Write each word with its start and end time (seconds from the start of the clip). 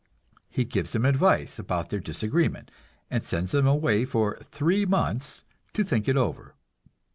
He 0.49 0.65
gives 0.65 0.93
them 0.93 1.05
advice 1.05 1.59
about 1.59 1.91
their 1.91 1.99
disagreement, 1.99 2.71
and 3.11 3.23
sends 3.23 3.51
them 3.51 3.67
away 3.67 4.03
for 4.03 4.37
three 4.41 4.83
months 4.83 5.43
to 5.73 5.83
think 5.83 6.07
it 6.07 6.17
over. 6.17 6.55